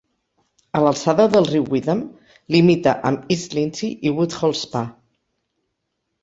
A 0.77 0.79
l'alçada 0.85 1.27
del 1.35 1.47
riu 1.49 1.67
Witham, 1.73 2.01
limita 2.55 2.95
amb 3.11 3.29
East 3.37 3.55
Lindsey 3.59 3.91
i 4.11 4.15
Woodhall 4.17 4.57
Spa. 4.63 4.83